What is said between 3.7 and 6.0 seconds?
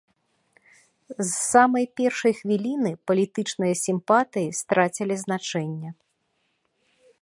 сімпатыі страцілі значэнне.